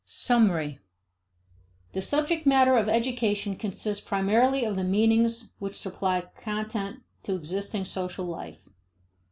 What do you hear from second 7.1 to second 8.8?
to existing social life.